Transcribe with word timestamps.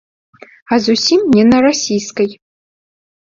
А 0.73 0.77
зусім 0.85 1.21
не 1.35 1.43
на 1.51 1.57
расійскай. 1.67 2.29